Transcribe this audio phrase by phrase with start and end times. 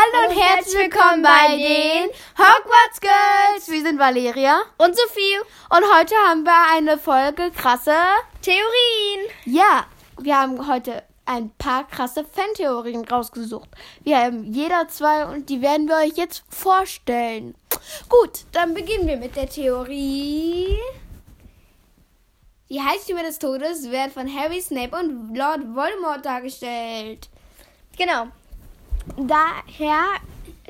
[0.00, 2.08] Hallo und herzlich willkommen bei den
[2.38, 3.68] Hogwarts Girls.
[3.68, 5.38] Wir sind Valeria Und Sophie.
[5.70, 7.96] und heute haben wir eine Folge krasse.
[8.40, 9.28] Theorien.
[9.44, 9.86] Ja,
[10.20, 13.68] wir haben heute ein paar krasse Fantheorien rausgesucht.
[14.04, 17.56] Wir haben jeder zwei und die werden wir euch jetzt vorstellen.
[18.08, 20.78] Gut, dann beginnen wir mit der Theorie.
[22.68, 27.28] Die Heißtümer des Todes werden von Harry Snape und Lord Voldemort dargestellt.
[27.96, 28.28] Genau.
[29.16, 30.04] Daher,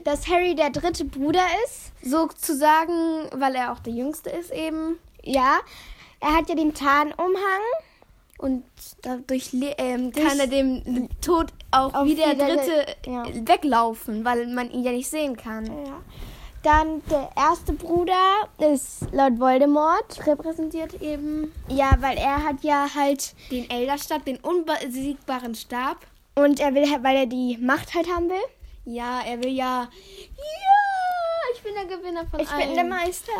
[0.04, 1.92] dass Harry der dritte Bruder ist.
[2.02, 4.98] Sozusagen, weil er auch der Jüngste ist eben.
[5.22, 5.58] Ja.
[6.20, 7.62] Er hat ja den Tarnumhang.
[8.38, 8.62] Und
[9.02, 13.24] dadurch ähm, kann er dem Tod auch, wie der Dritte ja.
[13.26, 15.66] weglaufen, weil man ihn ja nicht sehen kann.
[15.66, 16.00] Ja.
[16.62, 20.26] Dann der erste Bruder ist Lord Voldemort.
[20.26, 25.98] Repräsentiert eben Ja, weil er hat ja halt den Elderstab, den unbesiegbaren Stab.
[26.38, 28.36] Und er will halt, weil er die Macht halt haben will.
[28.84, 29.82] Ja, er will ja.
[30.36, 32.66] Ja, ich bin der Gewinner von Ich allen.
[32.68, 33.32] bin der Meister.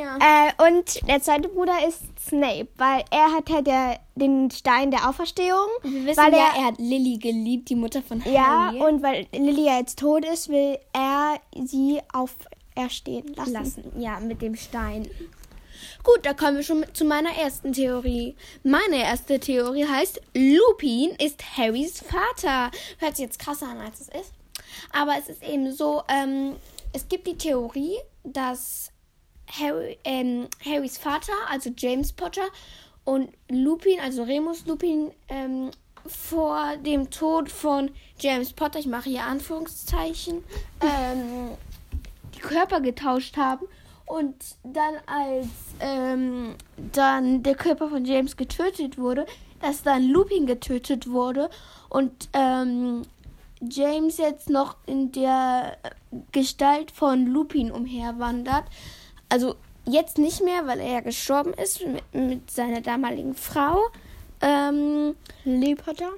[0.00, 0.16] Ja.
[0.18, 5.08] Äh, und der zweite Bruder ist Snape, weil er hat halt der, den Stein der
[5.08, 5.68] Auferstehung.
[5.82, 8.80] Wir wissen weil ja, er, er hat Lily geliebt, die Mutter von Ja, Harry.
[8.80, 13.52] und weil Lily ja jetzt tot ist, will er sie auferstehen lassen.
[13.52, 13.92] lassen.
[14.00, 15.08] Ja, mit dem Stein.
[16.02, 18.36] Gut, da kommen wir schon zu meiner ersten Theorie.
[18.62, 22.70] Meine erste Theorie heißt, Lupin ist Harrys Vater.
[22.98, 24.32] Hört sich jetzt krasser an, als es ist.
[24.92, 26.56] Aber es ist eben so, ähm,
[26.92, 28.90] es gibt die Theorie, dass
[29.50, 32.48] Harry, ähm, Harrys Vater, also James Potter,
[33.04, 35.70] und Lupin, also Remus Lupin, ähm,
[36.06, 40.44] vor dem Tod von James Potter, ich mache hier Anführungszeichen,
[40.82, 41.50] ähm,
[42.34, 43.66] die Körper getauscht haben
[44.06, 45.48] und dann als
[45.80, 46.54] ähm,
[46.92, 49.26] dann der Körper von James getötet wurde,
[49.60, 51.48] dass dann Lupin getötet wurde
[51.88, 53.02] und ähm,
[53.60, 55.78] James jetzt noch in der
[56.32, 58.64] Gestalt von Lupin umherwandert.
[59.28, 59.54] Also
[59.86, 63.80] jetzt nicht mehr, weil er ja gestorben ist mit, mit seiner damaligen Frau.
[64.40, 65.14] Ähm,
[65.82, 66.10] Potter?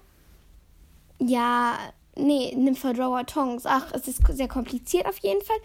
[1.19, 1.79] ja,
[2.17, 3.67] nee, Nymphodora Tongs.
[3.67, 5.57] Ach, es ist sehr kompliziert auf jeden Fall.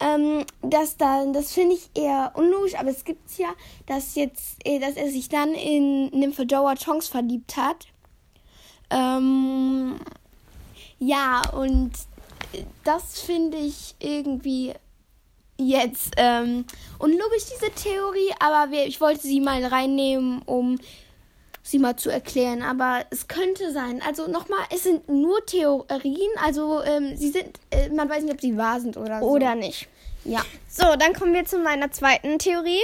[0.00, 3.50] Ähm, das dann, das finde ich eher unlogisch, aber es gibt ja,
[3.86, 7.86] dass jetzt, äh, dass er sich dann in Nymphodora Tongs verliebt hat.
[8.88, 10.00] Ähm,
[10.98, 11.92] ja, und
[12.84, 14.72] das finde ich irgendwie
[15.58, 16.64] jetzt ähm,
[16.98, 20.78] unlogisch, diese Theorie, aber wir, ich wollte sie mal reinnehmen, um
[21.70, 22.62] sie mal zu erklären.
[22.62, 24.02] Aber es könnte sein.
[24.06, 28.40] Also nochmal, es sind nur Theorien, also ähm, sie sind, äh, man weiß nicht, ob
[28.40, 29.26] sie wahr sind oder so.
[29.26, 29.88] Oder nicht.
[30.24, 30.44] Ja.
[30.68, 32.82] So, dann kommen wir zu meiner zweiten Theorie.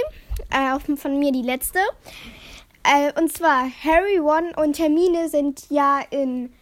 [0.51, 1.79] Äh, auch von mir die letzte.
[2.83, 6.53] Äh, und zwar, Harry, Ron und Hermine sind ja in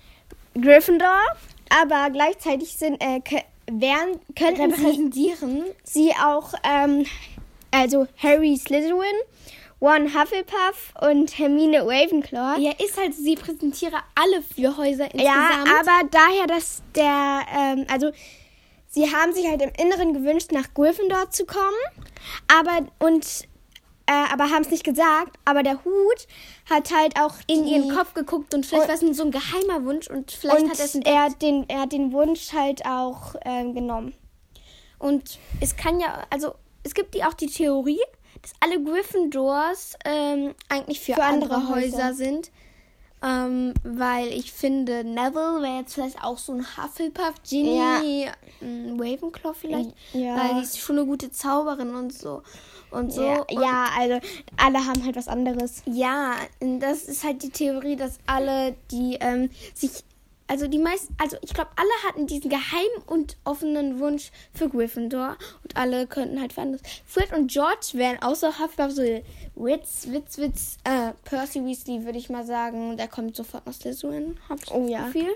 [0.60, 1.22] Gryffindor,
[1.70, 3.22] aber gleichzeitig sind, äh,
[3.72, 5.34] wären, könnten sie,
[5.84, 7.06] sie auch, ähm,
[7.72, 9.16] also Harry Slytherin,
[9.82, 12.60] Ron Hufflepuff und Hermine Ravenclaw.
[12.60, 15.70] Ja, ist halt, sie präsentiere alle vier Häuser Ja, insgesamt.
[15.80, 18.12] aber daher, dass der, ähm, also
[18.88, 21.76] sie haben sich halt im Inneren gewünscht, nach Gryffindor zu kommen,
[22.48, 23.26] aber und
[24.08, 25.38] äh, aber haben es nicht gesagt.
[25.46, 26.28] Aber der Hut
[26.70, 29.84] hat halt auch in ihren Kopf geguckt und vielleicht Und- war es so ein geheimer
[29.84, 32.86] Wunsch und vielleicht und hat er es er hat den er hat den Wunsch halt
[32.86, 34.14] auch ähm, genommen.
[35.00, 38.00] Und es kann ja, also es gibt die auch die Theorie,
[38.46, 42.14] dass alle Gryffindors ähm, eigentlich für, Für andere, andere Häuser, Häuser.
[42.14, 42.52] sind.
[43.24, 48.28] Ähm, weil ich finde, Neville wäre jetzt vielleicht auch so ein Hufflepuff, Ginny,
[48.62, 49.96] ein Ravenclaw vielleicht.
[50.14, 50.36] Ja.
[50.36, 52.44] Weil die ist schon eine gute Zauberin und so.
[52.92, 53.24] Und so.
[53.24, 54.20] ja, und ja, also
[54.58, 55.82] alle haben halt was anderes.
[55.86, 60.04] Ja, das ist halt die Theorie, dass alle, die ähm, sich,
[60.48, 65.38] also die meisten, also ich glaube, alle hatten diesen geheimen und offenen Wunsch für Gryffindor
[65.64, 66.82] und alle könnten halt für anderes.
[67.06, 69.02] Fred und George wären außer Hufflepuff so
[69.56, 74.38] Witz, Witz, Witz, äh, Percy Weasley würde ich mal sagen, der kommt sofort nach Slytherin,
[74.48, 75.06] hab ich Oh ja.
[75.08, 75.36] Gefühl.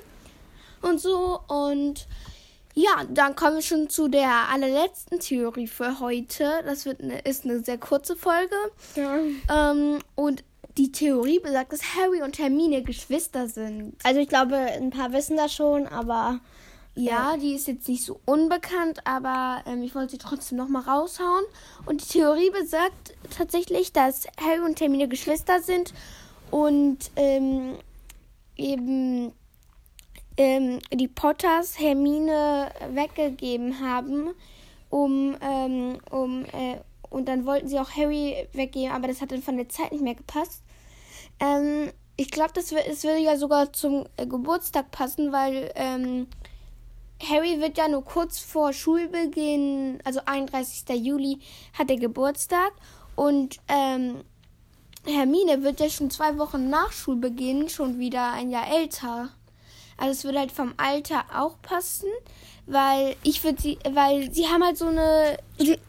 [0.81, 2.07] Und so und
[2.75, 6.61] ja, dann kommen wir schon zu der allerletzten Theorie für heute.
[6.65, 8.55] Das wird eine, ist eine sehr kurze Folge.
[8.95, 9.17] Ja.
[9.71, 10.43] Ähm, und
[10.79, 13.95] die Theorie besagt, dass Harry und Hermine Geschwister sind.
[14.03, 16.39] Also ich glaube, ein paar wissen das schon, aber
[16.95, 21.45] Ja, die ist jetzt nicht so unbekannt, aber ähm, ich wollte sie trotzdem nochmal raushauen.
[21.85, 25.93] Und die Theorie besagt tatsächlich, dass Harry und Hermine Geschwister sind
[26.51, 27.75] und ähm,
[28.57, 29.31] eben
[30.37, 34.29] ähm, die Potters Hermine weggegeben haben,
[34.89, 36.77] um, ähm, um äh,
[37.09, 40.03] und dann wollten sie auch Harry weggeben, aber das hat dann von der Zeit nicht
[40.03, 40.63] mehr gepasst.
[41.39, 46.27] Ähm, ich glaube, das es würde ja sogar zum äh, Geburtstag passen, weil ähm,
[47.23, 50.83] Harry wird ja nur kurz vor Schulbeginn, also 31.
[51.01, 51.39] Juli,
[51.77, 52.71] hat er Geburtstag.
[53.15, 54.23] Und ähm,
[55.05, 59.29] Hermine wird ja schon zwei Wochen nach Schulbeginn schon wieder ein Jahr älter.
[59.99, 62.09] Also es würde halt vom Alter auch passen,
[62.65, 65.37] weil ich würde sie, weil sie haben halt so eine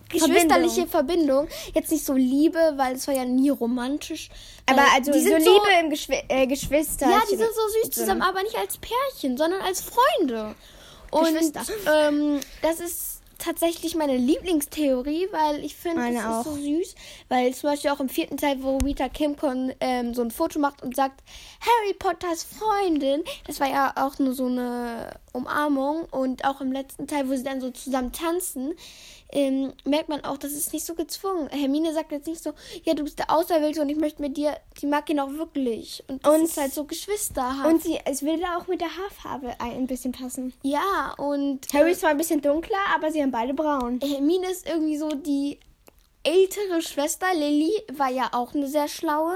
[0.09, 1.49] geschwisterliche Verbindung.
[1.75, 4.31] Jetzt nicht so Liebe, weil es war ja nie romantisch.
[4.67, 7.09] Aber also die so sind Liebe im Geschwi äh, Geschwister.
[7.09, 10.55] ja, die sind so süß zusammen, aber nicht als Pärchen, sondern als Freunde.
[11.11, 11.63] Und Geschwister.
[11.87, 13.10] ähm, das ist
[13.41, 16.41] tatsächlich meine Lieblingstheorie, weil ich finde, es auch.
[16.41, 16.95] ist so süß.
[17.29, 20.83] Weil zum Beispiel auch im vierten Teil, wo Rita Kimcon ähm, so ein Foto macht
[20.83, 21.23] und sagt,
[21.61, 26.05] Harry Potters Freundin, das war ja auch nur so eine Umarmung.
[26.11, 28.75] Und auch im letzten Teil, wo sie dann so zusammen tanzen,
[29.33, 31.49] ähm, merkt man auch, das ist nicht so gezwungen.
[31.51, 32.53] Hermine sagt jetzt nicht so,
[32.85, 36.03] ja, du bist der Auserwählte und ich möchte mit dir, die mag ihn auch wirklich.
[36.09, 37.67] Und Und- ist halt so Geschwisterhaft.
[37.67, 40.53] Und sie, es würde auch mit der Haarfarbe ein, ein bisschen passen.
[40.63, 44.01] ja, und Harry ist zwar ein bisschen dunkler, aber sie haben beide braun.
[44.03, 45.59] Hermine ist irgendwie so die
[46.23, 47.27] ältere Schwester.
[47.35, 49.35] Lily war ja auch eine sehr schlaue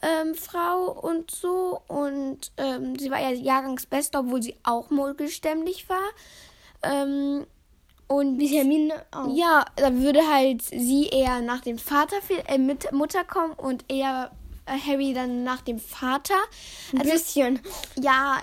[0.00, 1.80] ähm, Frau und so.
[1.88, 6.02] Und ähm, sie war ja Jahrgangsbeste, obwohl sie auch multistämmig war.
[6.82, 7.46] Ähm,
[8.12, 9.34] und Hermine auch.
[9.34, 12.16] ja, da würde halt sie eher nach dem Vater,
[12.46, 14.30] äh, mit Mutter kommen und eher
[14.66, 16.34] äh, Harry dann nach dem Vater.
[16.92, 17.60] Ein Also bisschen.
[18.00, 18.38] ja,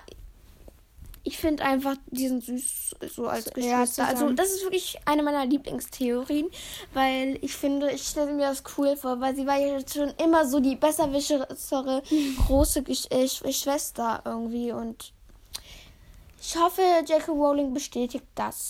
[1.24, 4.04] ich finde einfach, die sind süß so als Ja, Geschwister.
[4.06, 4.36] also zusammen.
[4.38, 6.48] das ist wirklich eine meiner Lieblingstheorien,
[6.94, 10.48] weil ich finde, ich stelle mir das cool vor, weil sie war ja schon immer
[10.48, 11.48] so die besserwischere
[12.48, 15.14] große Gesch äh, Sch- Schwester irgendwie und
[16.42, 17.32] ich hoffe, J.K.
[17.34, 18.70] Rowling bestätigt das.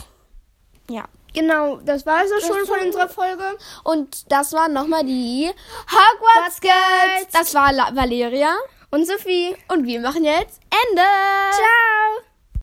[0.90, 1.06] Ja.
[1.34, 3.58] Genau, das war es auch schon von unserer Folge.
[3.84, 5.52] Und das waren nochmal die
[5.92, 7.28] Hogwarts Girls.
[7.32, 8.56] Das war La Valeria.
[8.92, 9.56] Und Sophie.
[9.72, 10.60] Und wir machen jetzt
[10.90, 11.04] Ende.
[11.52, 12.29] Ciao.